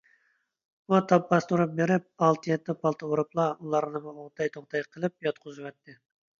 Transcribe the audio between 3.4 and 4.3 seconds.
ئۇلارنىمۇ